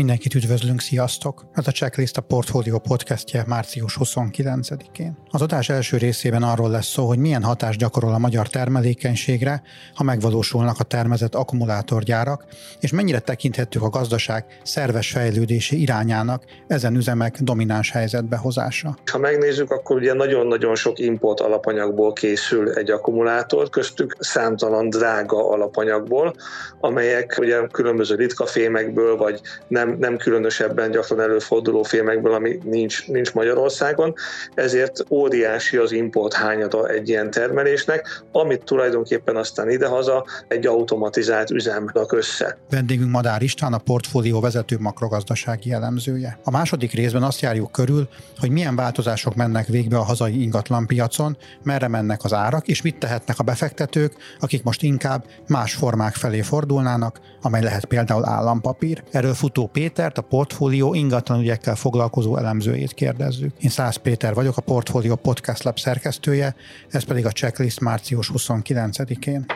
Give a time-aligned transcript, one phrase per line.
[0.00, 1.44] Mindenkit üdvözlünk, sziasztok!
[1.52, 5.18] Ez a Checklist a Portfolio podcastje március 29-én.
[5.30, 9.62] Az adás első részében arról lesz szó, hogy milyen hatást gyakorol a magyar termelékenységre,
[9.94, 12.44] ha megvalósulnak a termezett akkumulátorgyárak,
[12.80, 18.96] és mennyire tekinthetők a gazdaság szerves fejlődési irányának ezen üzemek domináns helyzetbe hozása.
[19.10, 26.34] Ha megnézzük, akkor ugye nagyon-nagyon sok import alapanyagból készül egy akkumulátor, köztük számtalan drága alapanyagból,
[26.80, 33.32] amelyek ugye különböző ritka fémekből vagy nem nem, különösebben gyakran előforduló filmekből, ami nincs, nincs
[33.32, 34.14] Magyarországon,
[34.54, 41.90] ezért óriási az import hányada egy ilyen termelésnek, amit tulajdonképpen aztán idehaza egy automatizált üzem
[41.92, 42.58] rak össze.
[42.70, 46.38] Vendégünk Madár István, a portfólió vezető makrogazdasági elemzője.
[46.44, 51.88] A második részben azt járjuk körül, hogy milyen változások mennek végbe a hazai ingatlanpiacon, merre
[51.88, 57.20] mennek az árak, és mit tehetnek a befektetők, akik most inkább más formák felé fordulnának,
[57.42, 59.02] amely lehet például állampapír.
[59.10, 63.52] Erről futó Pétert, a portfólió ingatlanügyekkel foglalkozó elemzőjét kérdezzük.
[63.58, 66.54] Én Szász Péter vagyok, a Portfólió Podcast Lab szerkesztője,
[66.88, 69.46] ez pedig a checklist március 29-én.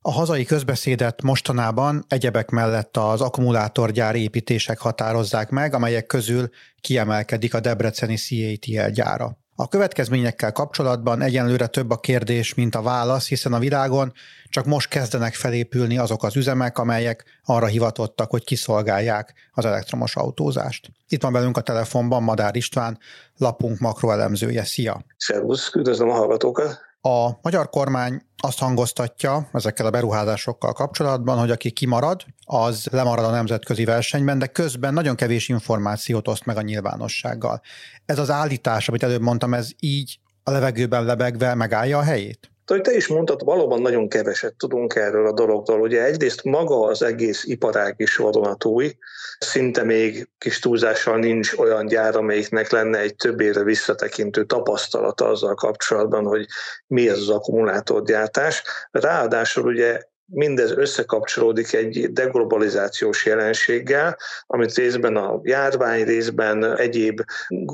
[0.00, 6.48] A hazai közbeszédet mostanában egyebek mellett az akkumulátorgyár építések határozzák meg, amelyek közül
[6.80, 9.38] kiemelkedik a debreceni CATL gyára.
[9.58, 14.12] A következményekkel kapcsolatban egyenlőre több a kérdés, mint a válasz, hiszen a világon
[14.48, 20.90] csak most kezdenek felépülni azok az üzemek, amelyek arra hivatottak, hogy kiszolgálják az elektromos autózást.
[21.08, 22.98] Itt van velünk a telefonban Madár István,
[23.36, 24.64] lapunk makroelemzője.
[24.64, 25.04] Szia!
[25.16, 26.85] Szervusz, üdvözlöm a hallgatókat!
[27.06, 33.30] A magyar kormány azt hangoztatja ezekkel a beruházásokkal kapcsolatban, hogy aki kimarad, az lemarad a
[33.30, 37.60] nemzetközi versenyben, de közben nagyon kevés információt oszt meg a nyilvánossággal.
[38.06, 42.50] Ez az állítás, amit előbb mondtam, ez így a levegőben lebegve megállja a helyét?
[42.70, 45.80] Ahogy te is mondtad, valóban nagyon keveset tudunk erről a dologról.
[45.80, 48.96] Ugye egyrészt maga az egész iparág is vadonatúj,
[49.38, 55.54] szinte még kis túlzással nincs olyan gyár, amelyiknek lenne egy több évre visszatekintő tapasztalata azzal
[55.54, 56.46] kapcsolatban, hogy
[56.86, 58.62] mi ez az akkumulátorgyártás.
[58.90, 67.20] Ráadásul ugye mindez összekapcsolódik egy deglobalizációs jelenséggel, amit részben a járvány, részben egyéb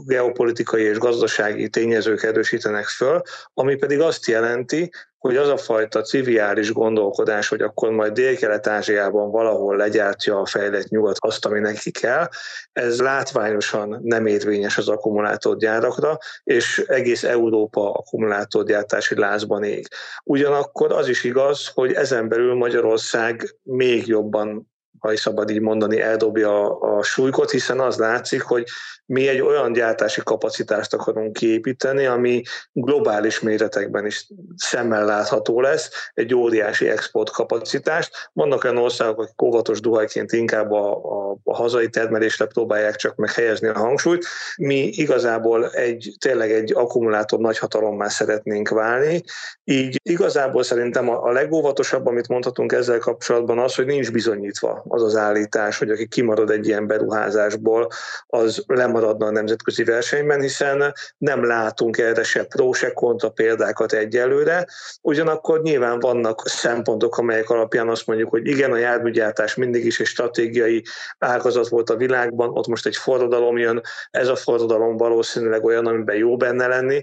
[0.07, 3.23] geopolitikai és gazdasági tényezők erősítenek föl,
[3.55, 4.91] ami pedig azt jelenti,
[5.23, 11.17] hogy az a fajta civiális gondolkodás, hogy akkor majd Dél-Kelet-Ázsiában valahol legyártja a fejlett nyugat
[11.21, 12.29] azt, ami neki kell,
[12.73, 19.89] ez látványosan nem érvényes az akkumulátorgyárakra, és egész Európa akkumulátorgyártási lázban ég.
[20.25, 24.72] Ugyanakkor az is igaz, hogy ezen belül Magyarország még jobban
[25.03, 28.65] ha is szabad így mondani, eldobja a, a súlykot, hiszen az látszik, hogy
[29.07, 32.43] mi egy olyan gyártási kapacitást akarunk kiépíteni, ami
[32.73, 38.31] globális méretekben is szemmel látható lesz, egy óriási export kapacitást.
[38.33, 43.69] Vannak olyan országok, akik óvatos duhajként inkább a, a, a hazai termelésre próbálják csak meghelyezni
[43.69, 44.27] a hangsúlyt.
[44.57, 49.23] Mi igazából egy, tényleg egy akkumulátor nagyhatalommá szeretnénk válni,
[49.65, 55.03] így igazából szerintem a, a legóvatosabb, amit mondhatunk ezzel kapcsolatban az, hogy nincs bizonyítva az
[55.03, 57.89] az állítás, hogy aki kimarad egy ilyen beruházásból,
[58.27, 64.67] az lemaradna a nemzetközi versenyben, hiszen nem látunk erre se pro, se kontra példákat egyelőre.
[65.01, 70.07] Ugyanakkor nyilván vannak szempontok, amelyek alapján azt mondjuk, hogy igen, a járműgyártás mindig is egy
[70.07, 70.83] stratégiai
[71.19, 76.17] ágazat volt a világban, ott most egy forradalom jön, ez a forradalom valószínűleg olyan, amiben
[76.17, 77.03] jó benne lenni,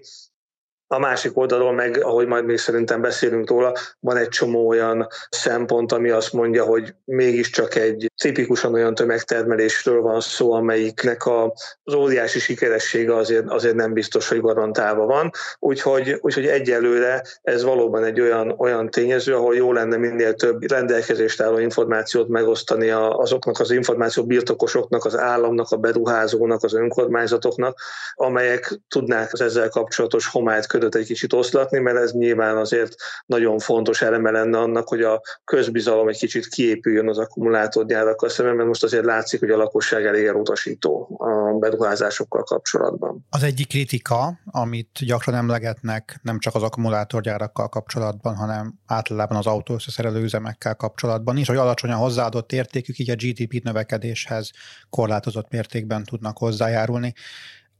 [0.92, 5.92] a másik oldalról meg, ahogy majd még szerintem beszélünk róla, van egy csomó olyan szempont,
[5.92, 12.40] ami azt mondja, hogy mégiscsak egy tipikusan olyan tömegtermelésről van szó, amelyiknek a, az óriási
[12.40, 15.32] sikeressége azért, azért nem biztos, hogy garantálva van.
[15.60, 21.42] Úgyhogy, úgyhogy egyelőre ez valóban egy olyan, olyan tényező, ahol jó lenne minél több rendelkezést
[21.42, 27.80] álló információt megosztani azoknak az információ birtokosoknak, az államnak, a beruházónak, az önkormányzatoknak,
[28.16, 32.96] amelyek tudnák az ezzel kapcsolatos homályt ködöt egy kicsit oszlatni, mert ez nyilván azért
[33.26, 38.68] nagyon fontos eleme lenne annak, hogy a közbizalom egy kicsit kiépüljön az akkumulátorgyárakkal szemben, mert
[38.68, 43.26] most azért látszik, hogy a lakosság elég elutasító a beruházásokkal kapcsolatban.
[43.30, 49.74] Az egyik kritika, amit gyakran emlegetnek nem csak az akkumulátorgyárakkal kapcsolatban, hanem általában az autó
[49.74, 54.52] összeszerelő üzemekkel kapcsolatban is, hogy alacsony a hozzáadott értékük, így a GDP növekedéshez
[54.90, 57.14] korlátozott mértékben tudnak hozzájárulni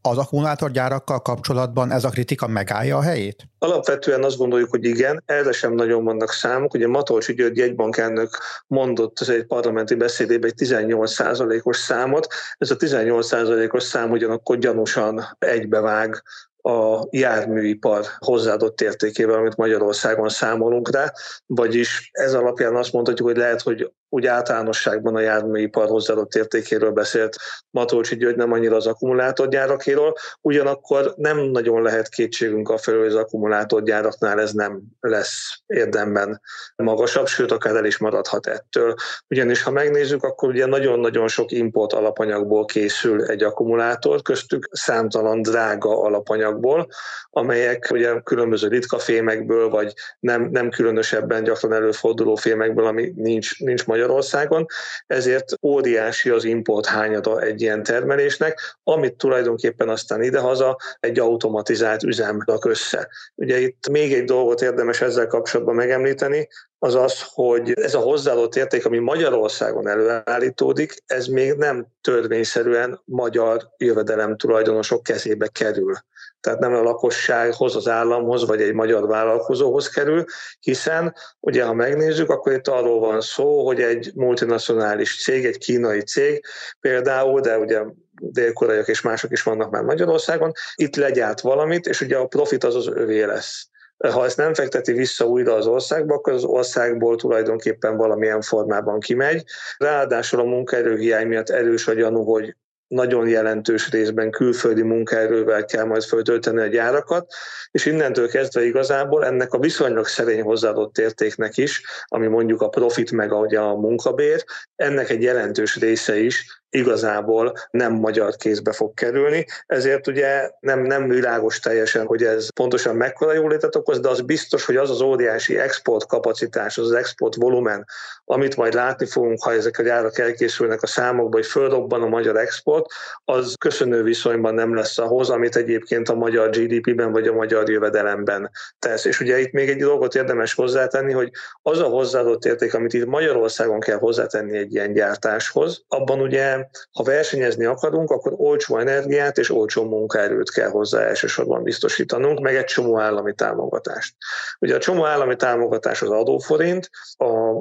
[0.02, 3.48] az akkumulátorgyárakkal kapcsolatban ez a kritika megállja a helyét?
[3.60, 6.74] Alapvetően azt gondoljuk, hogy igen, erre sem nagyon vannak számok.
[6.74, 8.38] Ugye Matolcsi György jegybankelnök
[8.68, 12.28] mondott az egy parlamenti beszédében egy 18%-os számot.
[12.58, 16.24] Ez a 18%-os szám ugyanakkor gyanúsan egybevág
[16.62, 21.12] a járműipar hozzáadott értékével, amit Magyarországon számolunk rá,
[21.46, 27.36] vagyis ez alapján azt mondhatjuk, hogy lehet, hogy úgy általánosságban a járműipar hozzáadott értékéről beszélt
[27.70, 33.16] Matolcsi György, nem annyira az akkumulátorgyárakéről, ugyanakkor nem nagyon lehet kétségünk a felől, hogy az
[33.16, 36.42] akkumulátorgyáraknál ez nem lesz érdemben
[36.76, 38.96] magasabb, sőt, akár el is maradhat ettől.
[39.28, 46.02] Ugyanis ha megnézzük, akkor ugye nagyon-nagyon sok import alapanyagból készül egy akkumulátor, köztük számtalan drága
[46.50, 46.88] alapanyagból,
[47.30, 53.86] amelyek ugye különböző ritka fémekből, vagy nem, nem különösebben gyakran előforduló fémekből, ami nincs, nincs
[53.86, 54.66] Magyarországon,
[55.08, 62.42] ezért óriási az import hányada egy ilyen termelésnek, amit tulajdonképpen aztán idehaza egy automatizált üzem
[62.46, 63.10] rak össze.
[63.36, 66.48] Ugye itt még egy dolgot érdemes ezzel kapcsolatban megemlíteni,
[66.82, 73.70] az az, hogy ez a hozzáadott érték, ami Magyarországon előállítódik, ez még nem törvényszerűen magyar
[73.78, 75.94] jövedelem tulajdonosok kezébe kerül
[76.42, 80.24] tehát nem a lakossághoz, az államhoz, vagy egy magyar vállalkozóhoz kerül,
[80.60, 86.02] hiszen ugye ha megnézzük, akkor itt arról van szó, hogy egy multinacionális cég, egy kínai
[86.02, 86.44] cég
[86.80, 87.82] például, de ugye
[88.22, 92.76] dél-koreaiak és mások is vannak már Magyarországon, itt legyárt valamit, és ugye a profit az
[92.76, 93.68] az övé lesz.
[93.98, 99.44] Ha ezt nem fekteti vissza újra az országba, akkor az országból tulajdonképpen valamilyen formában kimegy.
[99.78, 102.56] Ráadásul a munkaerőhiány miatt erős a gyanú, hogy
[102.90, 107.34] nagyon jelentős részben külföldi munkaerővel kell majd föltölteni a gyárakat,
[107.72, 113.12] és innentől kezdve igazából ennek a viszonylag szerény hozzáadott értéknek is, ami mondjuk a profit
[113.12, 114.44] meg a munkabér,
[114.76, 121.08] ennek egy jelentős része is igazából nem magyar kézbe fog kerülni, ezért ugye nem, nem
[121.08, 125.58] világos teljesen, hogy ez pontosan mekkora jólétet okoz, de az biztos, hogy az az óriási
[125.58, 127.86] export kapacitás, az az export volumen,
[128.26, 132.38] amit majd látni fogunk, ha ezek a gyárak elkészülnek a számokba, hogy fölrobban a magyar
[132.38, 132.86] export,
[133.26, 138.52] az köszönő viszonyban nem lesz ahhoz, amit egyébként a magyar GDP-ben vagy a magyar jövedelemben
[138.80, 139.06] tesz.
[139.06, 141.32] És ugye itt még egy dolgot érdemes hozzátenni, hogy
[141.62, 146.59] az a hozzáadott érték, amit itt Magyarországon kell hozzátenni egy ilyen gyártáshoz, abban ugye
[146.92, 152.66] ha versenyezni akarunk, akkor olcsó energiát és olcsó munkaerőt kell hozzá elsősorban biztosítanunk, meg egy
[152.66, 154.16] csomó állami támogatást.
[154.60, 156.90] Ugye a csomó állami támogatás az adóforint,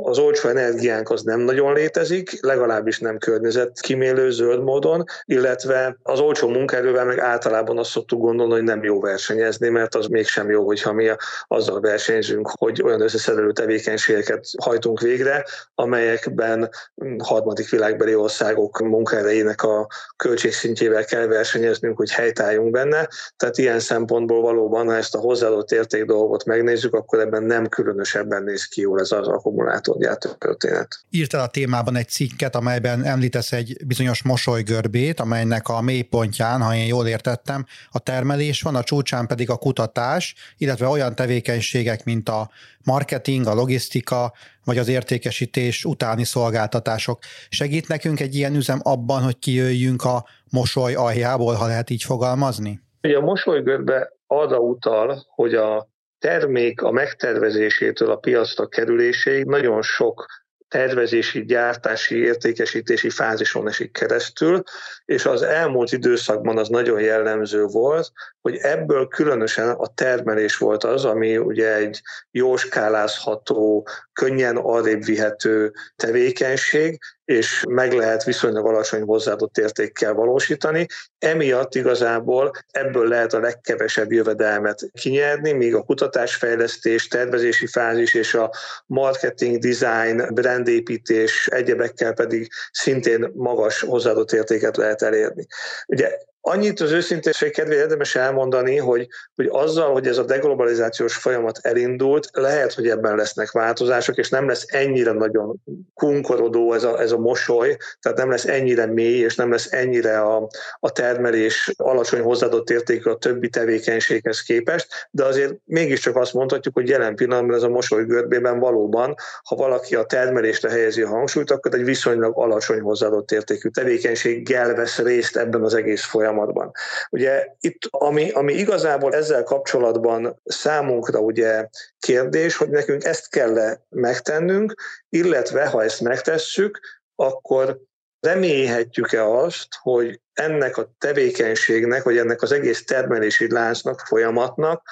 [0.03, 6.49] az olcsó energiánk az nem nagyon létezik, legalábbis nem környezetkímélő zöld módon, illetve az olcsó
[6.49, 10.93] munkaerővel meg általában azt szoktuk gondolni, hogy nem jó versenyezni, mert az mégsem jó, hogyha
[10.93, 11.11] mi
[11.47, 16.71] azzal versenyzünk, hogy olyan összeszedő tevékenységeket hajtunk végre, amelyekben
[17.19, 19.87] harmadik világbeli országok munkaerejének a
[20.17, 23.09] költségszintjével kell versenyeznünk, hogy helytálljunk benne.
[23.37, 28.43] Tehát ilyen szempontból valóban, ha ezt a hozzáadott érték dolgot megnézzük, akkor ebben nem különösebben
[28.43, 31.01] néz ki jól ez az akkumulátorgyártó történet.
[31.11, 36.87] Írtál a témában egy cikket, amelyben említesz egy bizonyos mosolygörbét, amelynek a mélypontján, ha én
[36.87, 42.51] jól értettem, a termelés van, a csúcsán pedig a kutatás, illetve olyan tevékenységek, mint a
[42.85, 44.33] marketing, a logisztika,
[44.69, 47.19] vagy az értékesítés utáni szolgáltatások.
[47.49, 52.81] Segít nekünk egy ilyen üzem abban, hogy kijöjjünk a mosoly aljából, ha lehet így fogalmazni?
[53.03, 55.89] Ugye a mosolygörbe arra utal, hogy a
[56.19, 60.27] termék a megtervezésétől a piacra kerüléséig nagyon sok
[60.69, 64.63] tervezési, gyártási, értékesítési fázison esik keresztül,
[65.05, 71.05] és az elmúlt időszakban az nagyon jellemző volt, hogy ebből különösen a termelés volt az,
[71.05, 72.01] ami ugye egy
[72.31, 80.87] jóskálázható, könnyen arrébb vihető tevékenység, és meg lehet viszonylag alacsony hozzáadott értékkel valósítani.
[81.19, 88.51] Emiatt igazából ebből lehet a legkevesebb jövedelmet kinyerni, míg a kutatásfejlesztés, tervezési fázis és a
[88.87, 95.47] marketing, design, brandépítés egyebekkel pedig szintén magas hozzáadott értéket lehet elérni.
[95.87, 101.59] Ugye Annyit az őszinteség kedvéért érdemes elmondani, hogy, hogy azzal, hogy ez a deglobalizációs folyamat
[101.63, 105.57] elindult, lehet, hogy ebben lesznek változások, és nem lesz ennyire nagyon
[105.95, 110.21] kunkorodó ez a, ez a mosoly, tehát nem lesz ennyire mély, és nem lesz ennyire
[110.21, 110.49] a,
[110.81, 116.89] a termelés alacsony hozzáadott értékű a többi tevékenységhez képest, de azért mégiscsak azt mondhatjuk, hogy
[116.89, 121.75] jelen pillanatban ez a mosoly görbében valóban, ha valaki a termelésre helyezi a hangsúlyt, akkor
[121.75, 126.73] egy viszonylag alacsony hozzáadott értékű tevékenységgel vesz részt ebben az egész folyamatban folyamatban.
[127.11, 131.69] Ugye itt, ami, ami igazából ezzel kapcsolatban számunkra ugye
[131.99, 134.75] kérdés, hogy nekünk ezt kell megtennünk,
[135.09, 136.81] illetve ha ezt megtesszük,
[137.15, 137.79] akkor
[138.21, 144.83] remélhetjük-e azt, hogy ennek a tevékenységnek, vagy ennek az egész termelési láncnak, folyamatnak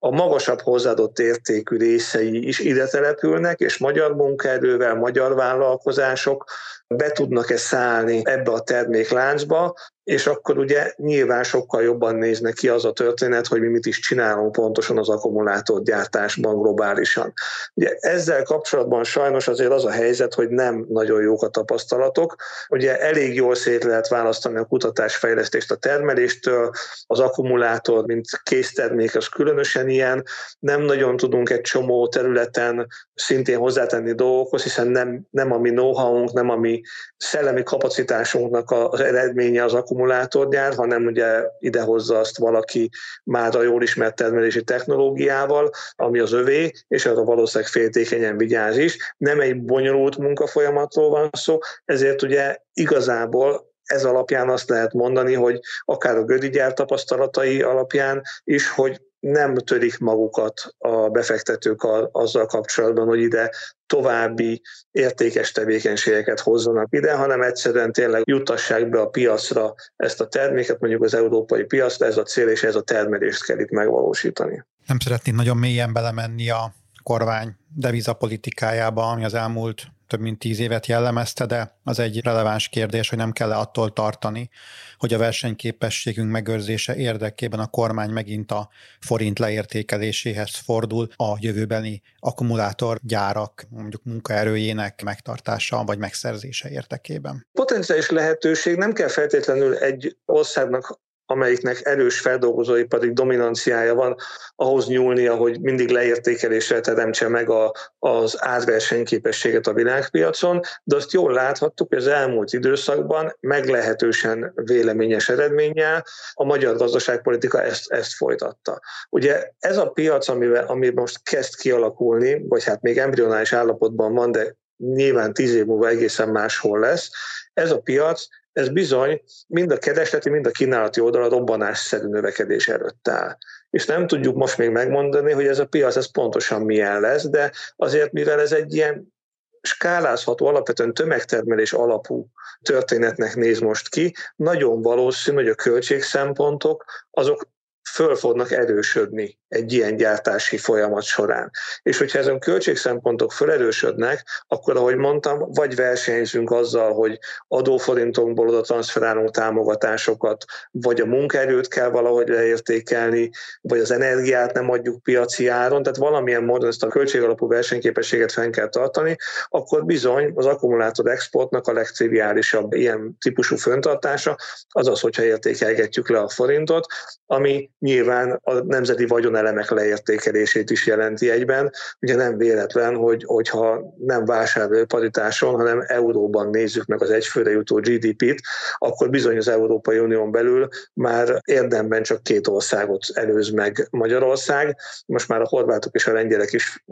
[0.00, 6.44] a magasabb hozzáadott értékű részei is ide települnek, és magyar munkaerővel, magyar vállalkozások
[6.86, 9.74] be tudnak-e szállni ebbe a termékláncba,
[10.08, 14.00] és akkor ugye nyilván sokkal jobban néznek ki az a történet, hogy mi mit is
[14.00, 17.32] csinálunk pontosan az akkumulátorgyártásban globálisan.
[17.74, 22.34] Ugye ezzel kapcsolatban sajnos azért az a helyzet, hogy nem nagyon jók a tapasztalatok.
[22.68, 26.70] Ugye elég jól szét lehet választani a kutatásfejlesztést a termeléstől,
[27.06, 30.24] az akkumulátor, mint késztermék, az különösen ilyen.
[30.58, 36.24] Nem nagyon tudunk egy csomó területen szintén hozzátenni dolgokhoz, hiszen nem, nem a mi know
[36.32, 36.80] nem a mi
[37.16, 42.90] szellemi kapacitásunknak az eredménye az akkumulátor, akkumulátorgyár, hanem ugye idehozza azt valaki
[43.24, 49.14] már a jól ismert termelési technológiával, ami az övé, és arra valószínűleg féltékenyen vigyáz is.
[49.16, 55.60] Nem egy bonyolult munkafolyamatról van szó, ezért ugye igazából ez alapján azt lehet mondani, hogy
[55.84, 63.06] akár a Gödi gyár tapasztalatai alapján is, hogy nem törik magukat a befektetők azzal kapcsolatban,
[63.06, 63.50] hogy ide
[63.86, 70.80] további értékes tevékenységeket hozzanak ide, hanem egyszerűen tényleg jutassák be a piacra ezt a terméket,
[70.80, 74.64] mondjuk az európai piacra, ez a cél és ez a termelést kell itt megvalósítani.
[74.86, 80.86] Nem szeretnék nagyon mélyen belemenni a kormány devizapolitikájába, ami az elmúlt több mint tíz évet
[80.86, 84.50] jellemezte, de az egy releváns kérdés, hogy nem kell attól tartani,
[84.98, 88.68] hogy a versenyképességünk megőrzése érdekében a kormány megint a
[89.00, 97.46] forint leértékeléséhez fordul a jövőbeni akkumulátorgyárak mondjuk munkaerőjének megtartása vagy megszerzése érdekében.
[97.52, 104.16] Potenciális lehetőség nem kell feltétlenül egy országnak amelyiknek erős feldolgozóipari dominanciája van,
[104.56, 111.32] ahhoz nyúlnia, hogy mindig leértékelésre teremtse meg a, az árversenyképességet a világpiacon, de azt jól
[111.32, 116.04] láthattuk, hogy az elmúlt időszakban meglehetősen véleményes eredménnyel
[116.34, 118.80] a magyar gazdaságpolitika ezt, ezt folytatta.
[119.10, 124.32] Ugye ez a piac, amivel, ami most kezd kialakulni, vagy hát még embryonális állapotban van,
[124.32, 127.10] de nyilván tíz év múlva egészen máshol lesz,
[127.54, 128.26] ez a piac
[128.58, 133.36] ez bizony mind a keresleti, mind a kínálati oldal robbanásszerű növekedés előtt áll.
[133.70, 137.52] És nem tudjuk most még megmondani, hogy ez a piac ez pontosan milyen lesz, de
[137.76, 139.14] azért, mivel ez egy ilyen
[139.60, 142.26] skálázható, alapvetően tömegtermelés alapú
[142.62, 147.48] történetnek néz most ki, nagyon valószínű, hogy a költségszempontok azok
[147.94, 151.50] föl fognak erősödni egy ilyen gyártási folyamat során.
[151.82, 157.18] És hogyha ezen költségszempontok felerősödnek, akkor, ahogy mondtam, vagy versenyzünk azzal, hogy
[157.48, 163.30] adóforintokból oda transferálunk támogatásokat, vagy a munkaerőt kell valahogy leértékelni,
[163.60, 168.50] vagy az energiát nem adjuk piaci áron, tehát valamilyen módon ezt a költségalapú versenyképességet fenn
[168.50, 169.16] kell tartani,
[169.48, 174.36] akkor bizony az akkumulátor exportnak a legtriviálisabb ilyen típusú föntartása
[174.68, 176.86] az az, hogyha értékelgetjük le a forintot,
[177.26, 181.70] ami nyilván a nemzeti vagyonelemek leértékelését is jelenti egyben.
[182.00, 187.76] Ugye nem véletlen, hogy, hogyha nem vásárló paritáson, hanem euróban nézzük meg az egyfőre jutó
[187.76, 188.40] GDP-t,
[188.78, 194.76] akkor bizony az Európai Unión belül már érdemben csak két országot előz meg Magyarország.
[195.06, 196.84] Most már a horvátok és a lengyelek is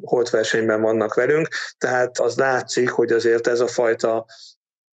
[0.00, 4.26] holtversenyben vannak velünk, tehát az látszik, hogy azért ez a fajta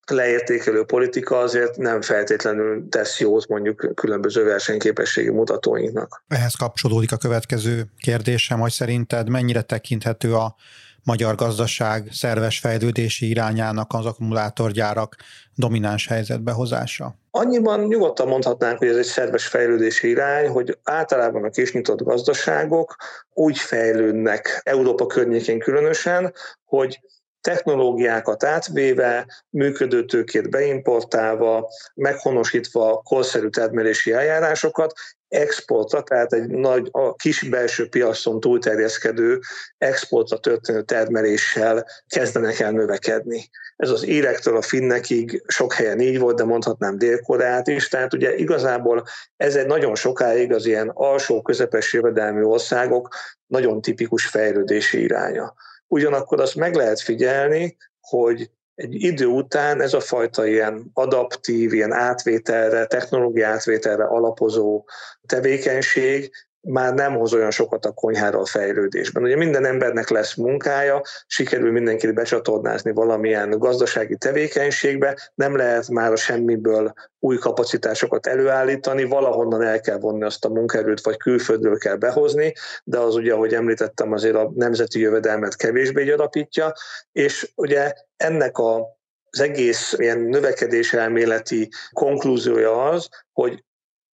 [0.10, 6.24] leértékelő politika azért nem feltétlenül tesz jót mondjuk különböző versenyképességi mutatóinknak.
[6.28, 10.56] Ehhez kapcsolódik a következő kérdésem, hogy szerinted mennyire tekinthető a
[11.04, 15.16] magyar gazdaság szerves fejlődési irányának az akkumulátorgyárak
[15.56, 17.16] domináns helyzetbe hozása?
[17.32, 22.96] Annyiban nyugodtan mondhatnánk, hogy ez egy szerves fejlődési irány, hogy általában a kisnyitott gazdaságok
[23.34, 26.34] úgy fejlődnek Európa környékén különösen,
[26.66, 27.00] hogy
[27.42, 34.94] technológiákat átvéve, működőtőkét beimportálva, meghonosítva korszerű termelési eljárásokat,
[35.30, 39.40] exportra, tehát egy nagy, a kis belső piacon túlterjeszkedő
[39.78, 43.50] exportra történő termeléssel kezdenek el növekedni.
[43.76, 48.36] Ez az érektől a finnekig sok helyen így volt, de mondhatnám Dél-Koreát is, tehát ugye
[48.36, 49.06] igazából
[49.38, 53.16] ez egy nagyon sokáig az ilyen alsó közepes jövedelmi országok
[53.48, 55.54] nagyon tipikus fejlődési iránya.
[55.92, 61.94] Ugyanakkor azt meg lehet figyelni, hogy egy idő után ez a fajta ilyen adaptív, ilyen
[61.94, 64.86] átvételre, technológia átvételre alapozó
[65.26, 69.24] tevékenység már nem hoz olyan sokat a konyhára fejlődésben.
[69.24, 76.16] Ugye minden embernek lesz munkája, sikerül mindenkit becsatornázni valamilyen gazdasági tevékenységbe, nem lehet már a
[76.16, 82.54] semmiből új kapacitásokat előállítani, valahonnan el kell vonni azt a munkaerőt, vagy külföldről kell behozni,
[82.84, 86.74] de az ugye, ahogy említettem, azért a nemzeti jövedelmet kevésbé gyarapítja,
[87.12, 88.98] és ugye ennek a
[89.32, 93.64] az egész ilyen növekedés elméleti konklúziója az, hogy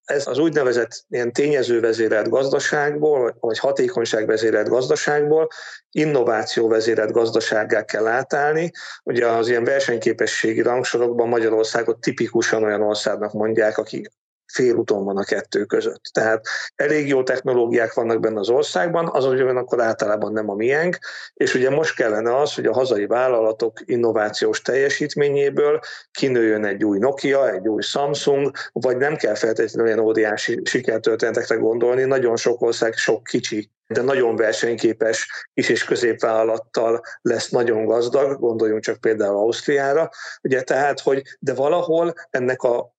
[0.07, 5.49] ez az úgynevezett ilyen tényezővezérelt gazdaságból, vagy hatékonyságvezérelt gazdaságból
[5.91, 8.71] innováció vezérelt gazdasággá kell átállni.
[9.03, 14.09] Ugye az ilyen versenyképességi rangsorokban Magyarországot tipikusan olyan országnak mondják, aki
[14.57, 16.03] félúton van a kettő között.
[16.13, 20.99] Tehát elég jó technológiák vannak benne az országban, az ugyanakkor általában nem a miénk,
[21.35, 27.53] és ugye most kellene az, hogy a hazai vállalatok innovációs teljesítményéből kinőjön egy új Nokia,
[27.53, 33.25] egy új Samsung, vagy nem kell feltétlenül olyan óriási sikertörténetekre gondolni, nagyon sok ország sok
[33.25, 40.11] kicsi de nagyon versenyképes kis és középvállalattal lesz nagyon gazdag, gondoljunk csak például Ausztriára,
[40.43, 42.96] ugye tehát, hogy de valahol ennek a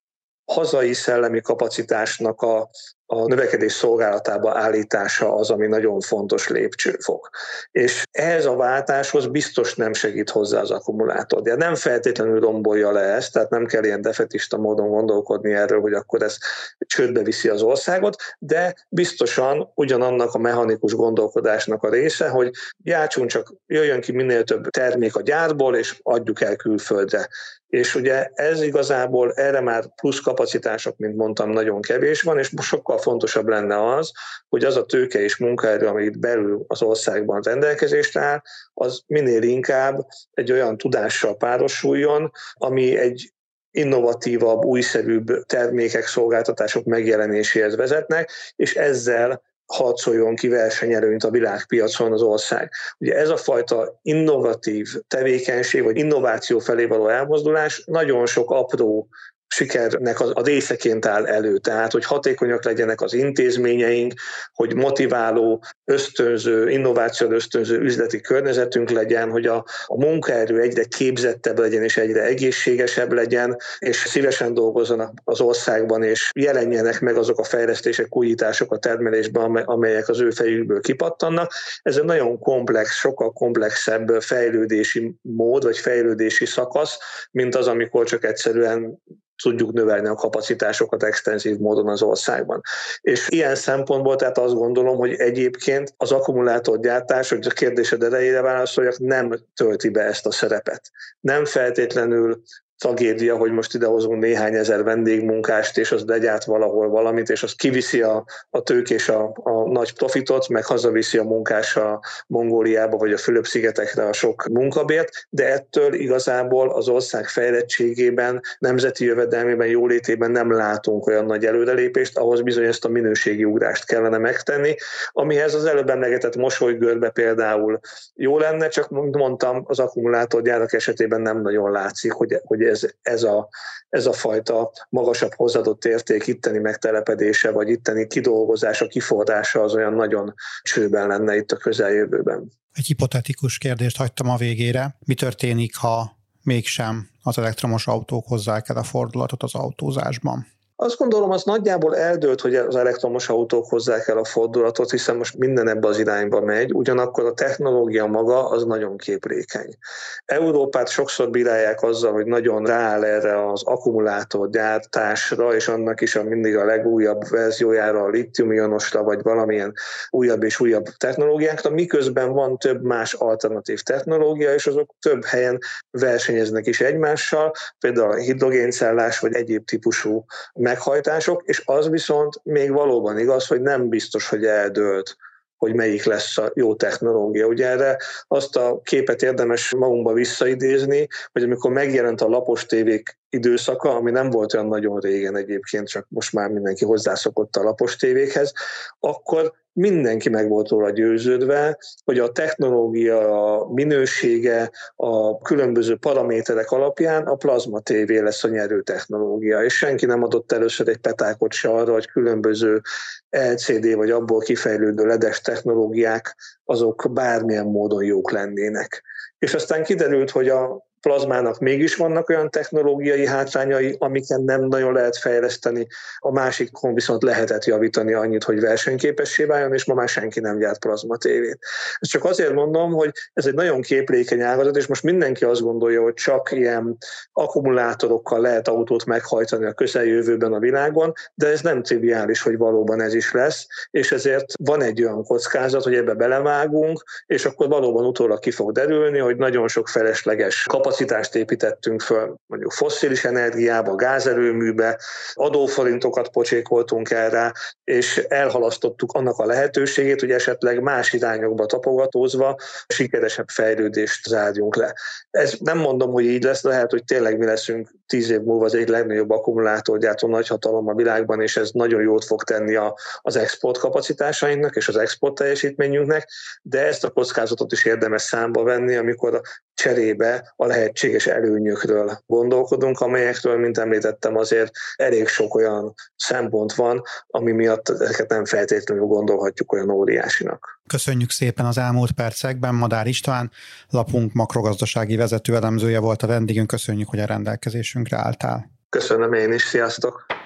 [0.52, 2.70] hazai szellemi kapacitásnak a,
[3.10, 7.30] a növekedés szolgálatába állítása az, ami nagyon fontos lépcsőfok.
[7.72, 11.42] És ehhez a váltáshoz biztos nem segít hozzá az akkumulátor.
[11.42, 15.94] De nem feltétlenül rombolja le ezt, tehát nem kell ilyen defetista módon gondolkodni erről, hogy
[15.94, 16.38] akkor ez
[16.80, 22.52] csődbe viszi az országot, de biztosan ugyanannak a mechanikus gondolkodásnak a része, hogy
[22.84, 27.28] játszunk csak, jöjjön ki minél több termék a gyárból, és adjuk el külföldre.
[27.68, 32.97] És ugye ez igazából erre már plusz kapacitások, mint mondtam, nagyon kevés van, és sokkal
[32.98, 34.12] sokkal fontosabb lenne az,
[34.50, 38.42] hogy az a tőke és munkaerő, ami itt belül az országban rendelkezésre áll,
[38.74, 43.32] az minél inkább egy olyan tudással párosuljon, ami egy
[43.72, 52.72] innovatívabb, újszerűbb termékek, szolgáltatások megjelenéséhez vezetnek, és ezzel harcoljon ki versenyelőnyt a világpiacon az ország.
[53.00, 59.08] Ugye ez a fajta innovatív tevékenység, vagy innováció felé való elmozdulás nagyon sok apró
[59.48, 61.58] sikernek a részeként áll elő.
[61.58, 64.14] Tehát, hogy hatékonyak legyenek az intézményeink,
[64.54, 71.84] hogy motiváló, ösztönző, innováció ösztönző üzleti környezetünk legyen, hogy a, a munkaerő egyre képzettebb legyen
[71.84, 78.16] és egyre egészségesebb legyen, és szívesen dolgozzanak az országban, és jelenjenek meg azok a fejlesztések,
[78.16, 81.52] újítások a termelésben, amelyek az ő fejükből kipattannak.
[81.82, 86.98] Ez egy nagyon komplex, sokkal komplexebb fejlődési mód, vagy fejlődési szakasz,
[87.32, 89.00] mint az, amikor csak egyszerűen
[89.44, 92.62] tudjuk növelni a kapacitásokat extenzív módon az országban.
[93.02, 98.98] És ilyen szempontból tehát azt gondolom, hogy egyébként az akkumulátorgyártás, hogy a kérdésed erejére válaszoljak,
[98.98, 100.92] nem tölti be ezt a szerepet.
[101.20, 102.42] Nem feltétlenül
[102.78, 108.02] tragédia, hogy most idehozunk néhány ezer vendégmunkást, és az legyárt valahol valamit, és az kiviszi
[108.02, 113.14] a, a tők és a, a nagy profitot, meg hazaviszi a munkás a Mongóliába vagy
[113.14, 120.52] a Fülöp-szigetekre a sok munkabért, de ettől igazából az ország fejlettségében, nemzeti jövedelmében, jólétében nem
[120.52, 124.76] látunk olyan nagy előrelépést, ahhoz bizony ezt a minőségi ugrást kellene megtenni,
[125.12, 127.80] amihez az előbb emlegetett mosolygörbe például
[128.14, 133.50] jó lenne, csak mondtam, az akkumulátorgyárak esetében nem nagyon látszik, hogy, hogy ez, ez, a,
[133.90, 140.34] ez a fajta magasabb hozadott érték itteni megtelepedése, vagy itteni kidolgozása, kifordása az olyan nagyon
[140.62, 142.52] csőben lenne itt a közeljövőben.
[142.72, 144.98] Egy hipotetikus kérdést hagytam a végére.
[145.06, 150.57] Mi történik, ha mégsem az elektromos autók hozzák el a fordulatot az autózásban?
[150.80, 155.38] Azt gondolom, az nagyjából eldőlt, hogy az elektromos autók hozzák el a fordulatot, hiszen most
[155.38, 159.78] minden ebbe az irányba megy, ugyanakkor a technológia maga az nagyon képlékeny.
[160.26, 166.58] Európát sokszor bírálják azzal, hogy nagyon rááll erre az akkumulátorgyártásra, és annak is a mindig
[166.58, 169.74] a legújabb verziójára, a litium-ionosra, vagy valamilyen
[170.10, 175.58] újabb és újabb technológiákra, miközben van több más alternatív technológia, és azok több helyen
[175.92, 180.26] versenyeznek is egymással, például a hidrogéncellás, vagy egyéb típusú
[180.68, 185.18] meghajtások, és az viszont még valóban igaz, hogy nem biztos, hogy eldőlt
[185.58, 187.48] hogy melyik lesz a jó technológia.
[187.48, 193.96] Ugye erre azt a képet érdemes magunkba visszaidézni, hogy amikor megjelent a lapos tévék időszaka,
[193.96, 198.54] ami nem volt olyan nagyon régen egyébként, csak most már mindenki hozzászokott a lapos tévékhez,
[199.00, 207.24] akkor mindenki meg volt róla győződve, hogy a technológia a minősége a különböző paraméterek alapján
[207.24, 211.70] a plazma TV lesz a nyerő technológia, és senki nem adott először egy petákot se
[211.70, 212.82] arra, hogy különböző
[213.30, 219.04] LCD vagy abból kifejlődő ledes technológiák azok bármilyen módon jók lennének.
[219.40, 225.18] És aztán kiderült, hogy a plazmának mégis vannak olyan technológiai hátrányai, amiken nem nagyon lehet
[225.18, 230.58] fejleszteni, a másikon viszont lehetett javítani annyit, hogy versenyképessé váljon, és ma már senki nem
[230.58, 231.60] gyárt plazma tévét.
[232.00, 236.02] Ezt csak azért mondom, hogy ez egy nagyon képlékeny ágazat, és most mindenki azt gondolja,
[236.02, 236.98] hogy csak ilyen
[237.34, 243.14] akkumulátorokkal lehet autót meghajtani a közeljövőben a világon, de ez nem triviális, hogy valóban ez
[243.14, 248.40] is lesz, és ezért van egy olyan kockázat, hogy ebbe belevágunk, és akkor valóban utólag
[248.40, 255.00] ki fog derülni, hogy nagyon sok felesleges kapacitás kapacitást építettünk föl, mondjuk fosszilis energiába, gázerőműbe,
[255.34, 262.56] adóforintokat pocsékoltunk erre, és elhalasztottuk annak a lehetőségét, hogy esetleg más irányokba tapogatózva
[262.88, 264.94] sikeresebb fejlődést zárjunk le.
[265.32, 268.76] Ez nem mondom, hogy így lesz, lehet, hogy tényleg mi leszünk tíz év múlva az
[268.76, 273.78] egy legnagyobb akkumulátorgyártó nagyhatalom a világban, és ez nagyon jót fog tenni a, az export
[273.78, 276.30] kapacitásainknak és az export teljesítményünknek,
[276.62, 279.42] de ezt a kockázatot is érdemes számba venni, amikor
[279.78, 287.52] cserébe a lehetséges előnyökről gondolkodunk, amelyekről, mint említettem, azért elég sok olyan szempont van, ami
[287.52, 290.80] miatt ezeket nem feltétlenül gondolhatjuk olyan óriásinak.
[290.88, 292.76] Köszönjük szépen az elmúlt percekben.
[292.76, 293.52] Madár István,
[293.90, 296.68] lapunk makrogazdasági vezető elemzője volt a vendégünk.
[296.68, 298.72] Köszönjük, hogy a rendelkezésünkre álltál.
[298.90, 300.37] Köszönöm én is, sziasztok!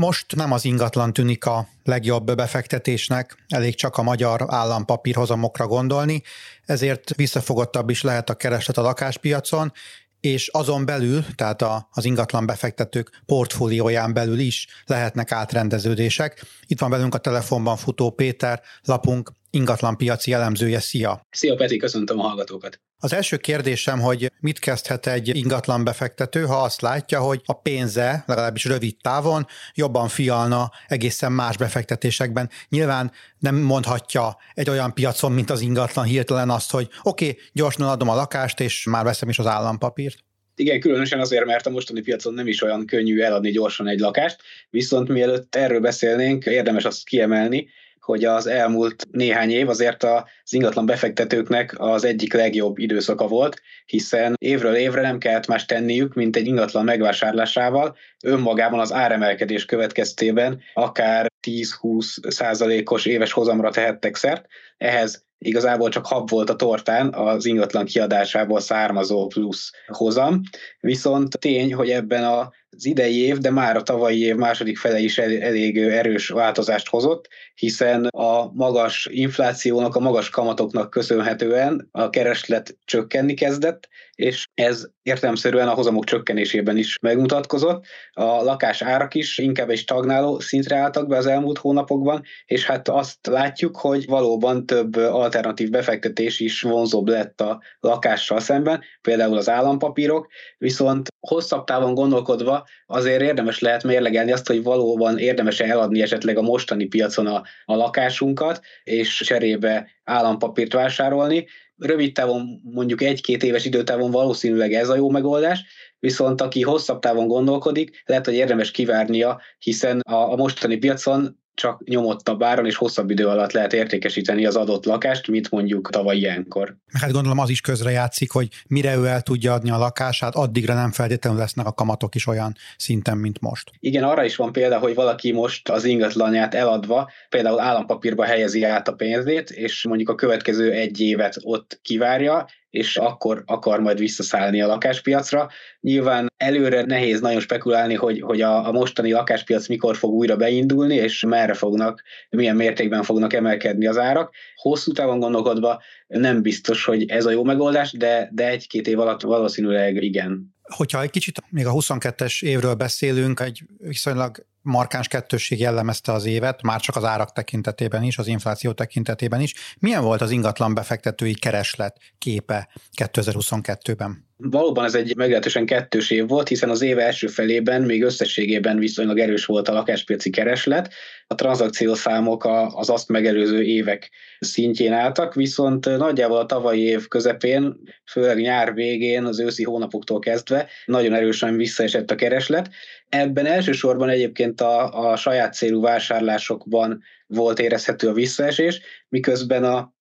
[0.00, 6.22] Most nem az ingatlan tűnik a legjobb befektetésnek, elég csak a magyar állampapírhozamokra gondolni,
[6.64, 9.72] ezért visszafogottabb is lehet a kereslet a lakáspiacon,
[10.20, 16.44] és azon belül, tehát a, az ingatlan befektetők portfólióján belül is lehetnek átrendeződések.
[16.66, 20.80] Itt van velünk a telefonban Futó Péter, lapunk ingatlanpiaci elemzője.
[20.80, 21.26] Szia!
[21.30, 22.80] Szia Peti, köszöntöm a hallgatókat!
[23.02, 28.24] Az első kérdésem, hogy mit kezdhet egy ingatlan befektető, ha azt látja, hogy a pénze,
[28.26, 32.50] legalábbis rövid távon, jobban fialna egészen más befektetésekben.
[32.68, 37.88] Nyilván nem mondhatja egy olyan piacon, mint az ingatlan hirtelen azt, hogy oké, okay, gyorsan
[37.88, 40.18] adom a lakást, és már veszem is az állampapírt.
[40.54, 44.40] Igen, különösen azért, mert a mostani piacon nem is olyan könnyű eladni gyorsan egy lakást,
[44.70, 47.68] viszont mielőtt erről beszélnénk, érdemes azt kiemelni,
[48.10, 54.34] hogy az elmúlt néhány év azért az ingatlan befektetőknek az egyik legjobb időszaka volt, hiszen
[54.38, 61.26] évről évre nem kellett más tenniük, mint egy ingatlan megvásárlásával, önmagában az áremelkedés következtében akár
[61.46, 64.46] 10-20 százalékos éves hozamra tehettek szert,
[64.78, 70.40] ehhez igazából csak hab volt a tortán az ingatlan kiadásából származó plusz hozam,
[70.80, 75.18] viszont tény, hogy ebben az idei év, de már a tavalyi év második fele is
[75.18, 83.34] elég erős változást hozott, hiszen a magas inflációnak, a magas kamatoknak köszönhetően a kereslet csökkenni
[83.34, 83.88] kezdett,
[84.20, 87.84] és ez értelemszerűen a hozamok csökkenésében is megmutatkozott.
[88.12, 92.88] A lakás árak is inkább egy stagnáló szintre álltak be az elmúlt hónapokban, és hát
[92.88, 99.48] azt látjuk, hogy valóban több alternatív befektetés is vonzóbb lett a lakással szemben, például az
[99.48, 100.28] állampapírok,
[100.58, 106.42] viszont hosszabb távon gondolkodva azért érdemes lehet mérlegelni azt, hogy valóban érdemes eladni esetleg a
[106.42, 111.46] mostani piacon a, a lakásunkat, és cserébe állampapírt vásárolni,
[111.80, 115.64] rövid távon, mondjuk egy-két éves időtávon valószínűleg ez a jó megoldás,
[115.98, 121.84] viszont aki hosszabb távon gondolkodik, lehet, hogy érdemes kivárnia, hiszen a, a mostani piacon csak
[121.84, 126.76] nyomottabb áron és hosszabb idő alatt lehet értékesíteni az adott lakást, mint mondjuk tavaly ilyenkor.
[126.92, 130.92] Hát gondolom az is közrejátszik, hogy mire ő el tudja adni a lakását, addigra nem
[130.92, 133.70] feltétlenül lesznek a kamatok is olyan szinten, mint most.
[133.78, 138.88] Igen, arra is van példa, hogy valaki most az ingatlanját eladva például állampapírba helyezi át
[138.88, 144.62] a pénzét, és mondjuk a következő egy évet ott kivárja, és akkor akar majd visszaszállni
[144.62, 145.48] a lakáspiacra.
[145.80, 150.94] Nyilván előre nehéz nagyon spekulálni, hogy, hogy a, a mostani lakáspiac mikor fog újra beindulni,
[150.94, 154.34] és merre fognak, milyen mértékben fognak emelkedni az árak.
[154.54, 159.20] Hosszú távon gondolkodva nem biztos, hogy ez a jó megoldás, de, de egy-két év alatt
[159.20, 160.54] valószínűleg igen.
[160.62, 166.62] Hogyha egy kicsit még a 22-es évről beszélünk, egy viszonylag markáns kettősség jellemezte az évet,
[166.62, 169.54] már csak az árak tekintetében is, az infláció tekintetében is.
[169.78, 174.28] Milyen volt az ingatlan befektetői kereslet képe 2022-ben?
[174.36, 179.18] Valóban ez egy meglehetősen kettős év volt, hiszen az év első felében még összességében viszonylag
[179.18, 180.92] erős volt a lakáspiaci kereslet,
[181.26, 182.44] a tranzakciószámok
[182.74, 187.76] az azt megelőző évek szintjén álltak, viszont nagyjából a tavalyi év közepén,
[188.10, 192.70] főleg nyár végén, az őszi hónapoktól kezdve nagyon erősen visszaesett a kereslet.
[193.10, 199.94] Ebben elsősorban egyébként a, a saját célú vásárlásokban volt érezhető a visszaesés, miközben a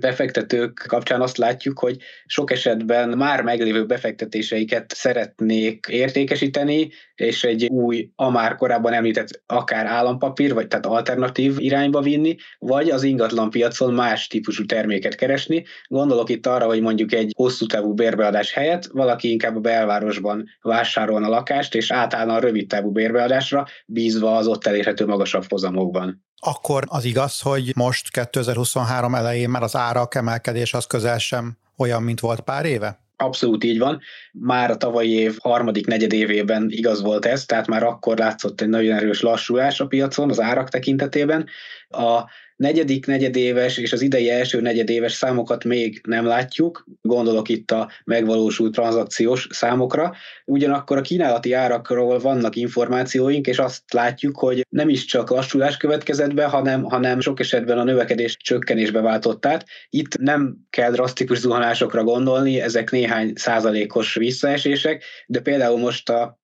[0.00, 8.10] befektetők kapcsán azt látjuk, hogy sok esetben már meglévő befektetéseiket szeretnék értékesíteni, és egy új,
[8.14, 13.94] a már korábban említett akár állampapír, vagy tehát alternatív irányba vinni, vagy az ingatlan piacon
[13.94, 15.64] más típusú terméket keresni.
[15.88, 21.28] Gondolok itt arra, hogy mondjuk egy hosszú távú bérbeadás helyett valaki inkább a belvárosban vásárolna
[21.28, 26.28] lakást, és átállna a rövid távú bérbeadásra, bízva az ott elérhető magasabb hozamokban.
[26.40, 32.02] Akkor az igaz, hogy most 2023 elején már az árak emelkedés az közel sem olyan,
[32.02, 33.00] mint volt pár éve?
[33.16, 34.00] Abszolút így van.
[34.32, 38.96] Már a tavalyi év harmadik negyedévében igaz volt ez, tehát már akkor látszott egy nagyon
[38.96, 41.46] erős lassulás a piacon az árak tekintetében,
[41.90, 42.24] A
[42.56, 48.72] negyedik negyedéves és az idei első negyedéves számokat még nem látjuk, gondolok itt a megvalósult
[48.72, 55.30] tranzakciós számokra, ugyanakkor a kínálati árakról vannak információink, és azt látjuk, hogy nem is csak
[55.30, 59.66] lassulás következett be, hanem, hanem sok esetben a növekedés csökkenésbe váltott át.
[59.90, 66.39] Itt nem kell drasztikus zuhanásokra gondolni, ezek néhány százalékos visszaesések, de például most a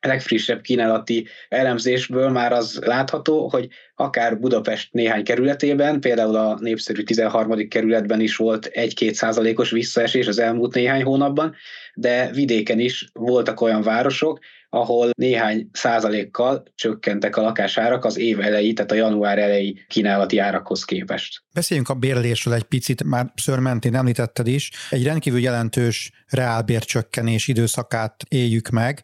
[0.00, 7.68] legfrissebb kínálati elemzésből már az látható, hogy akár Budapest néhány kerületében, például a népszerű 13.
[7.68, 11.54] kerületben is volt 1-2 százalékos visszaesés az elmúlt néhány hónapban,
[11.94, 14.38] de vidéken is voltak olyan városok,
[14.70, 20.84] ahol néhány százalékkal csökkentek a lakásárak az év elejé, tehát a január elejé kínálati árakhoz
[20.84, 21.42] képest.
[21.52, 24.70] Beszéljünk a bérlésről egy picit, már szörmentén említetted is.
[24.90, 29.00] Egy rendkívül jelentős reálbércsökkenés időszakát éljük meg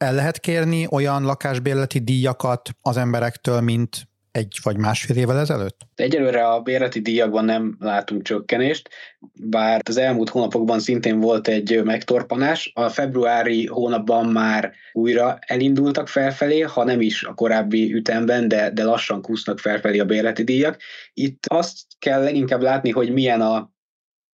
[0.00, 5.80] el lehet kérni olyan lakásbérleti díjakat az emberektől, mint egy vagy másfél évvel ezelőtt?
[5.94, 8.88] Egyelőre a bérleti díjakban nem látunk csökkenést,
[9.32, 12.72] bár az elmúlt hónapokban szintén volt egy megtorpanás.
[12.74, 18.84] A februári hónapban már újra elindultak felfelé, ha nem is a korábbi ütemben, de, de
[18.84, 20.80] lassan kúsznak felfelé a bérleti díjak.
[21.14, 23.70] Itt azt kell leginkább látni, hogy milyen a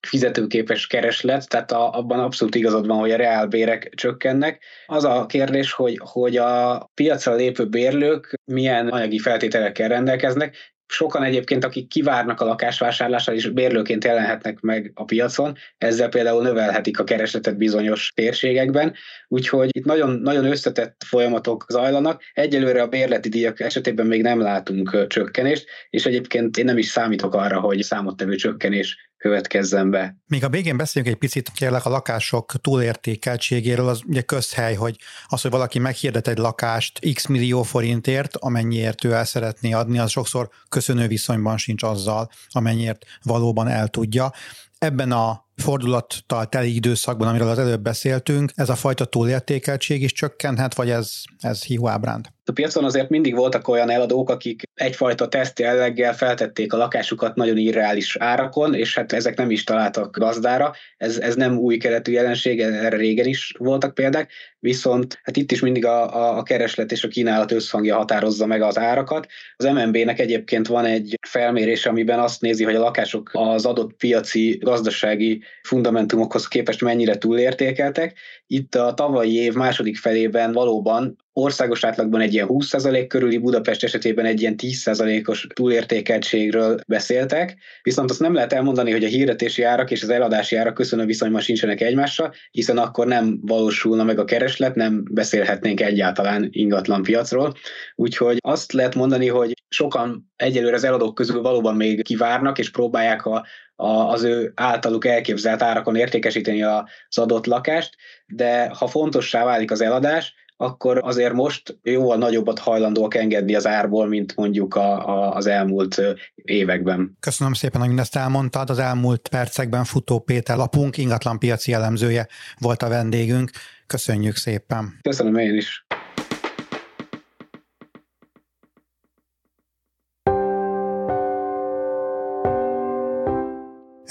[0.07, 4.63] fizetőképes kereslet, tehát a, abban abszolút igazad van, hogy a reálbérek csökkennek.
[4.87, 11.65] Az a kérdés, hogy, hogy a piacra lépő bérlők milyen anyagi feltételekkel rendelkeznek, Sokan egyébként,
[11.65, 17.57] akik kivárnak a lakásvásárlással és bérlőként jelenhetnek meg a piacon, ezzel például növelhetik a keresletet
[17.57, 18.95] bizonyos térségekben,
[19.29, 22.23] úgyhogy itt nagyon, nagyon összetett folyamatok zajlanak.
[22.33, 27.35] Egyelőre a bérleti díjak esetében még nem látunk csökkenést, és egyébként én nem is számítok
[27.35, 30.17] arra, hogy számottevő csökkenés következzen be.
[30.27, 35.41] Még a végén beszéljünk egy picit kérlek a lakások túlértékeltségéről, az ugye közhely, hogy az,
[35.43, 40.49] hogy valaki meghirdet egy lakást x millió forintért, amennyiért ő el szeretné adni, az sokszor
[40.69, 44.33] köszönő viszonyban sincs azzal, amennyiért valóban el tudja.
[44.79, 50.75] Ebben a fordulattal teli időszakban, amiről az előbb beszéltünk, ez a fajta túlértékeltség is csökkenhet,
[50.75, 52.27] vagy ez, ez hiúábránd?
[52.47, 57.57] A piacon azért mindig voltak olyan eladók, akik egyfajta teszt jelleggel feltették a lakásukat nagyon
[57.57, 60.73] irreális árakon, és hát ezek nem is találtak gazdára.
[60.97, 65.61] Ez, ez nem új keretű jelenség, erre régen is voltak példák, viszont hát itt is
[65.61, 69.27] mindig a, a kereslet és a kínálat összhangja határozza meg az árakat.
[69.57, 74.59] Az MNB-nek egyébként van egy felmérés, amiben azt nézi, hogy a lakások az adott piaci
[74.61, 78.19] gazdasági fundamentumokhoz képest mennyire túlértékeltek.
[78.47, 84.25] Itt a tavalyi év második felében valóban országos átlagban egy ilyen 20% körüli, Budapest esetében
[84.25, 90.03] egy ilyen 10%-os túlértékeltségről beszéltek, viszont azt nem lehet elmondani, hogy a hirdetési árak és
[90.03, 95.05] az eladási árak köszönő viszonyban sincsenek egymással, hiszen akkor nem valósulna meg a kereslet, nem
[95.11, 97.55] beszélhetnénk egyáltalán ingatlan piacról.
[97.95, 103.27] Úgyhogy azt lehet mondani, hogy sokan egyelőre az eladók közül valóban még kivárnak, és próbálják
[103.27, 109.71] a, a, az ő általuk elképzelt árakon értékesíteni az adott lakást, de ha fontossá válik
[109.71, 115.35] az eladás, akkor azért most jóval nagyobbat hajlandóak engedni az árból, mint mondjuk a, a,
[115.35, 116.03] az elmúlt
[116.35, 117.17] években.
[117.21, 118.71] Köszönöm szépen, hogy ezt elmondtad.
[118.71, 123.51] Az elmúlt percekben Futó Péter lapunk, ingatlanpiaci elemzője volt a vendégünk.
[123.87, 124.99] Köszönjük szépen.
[125.03, 125.84] Köszönöm én is.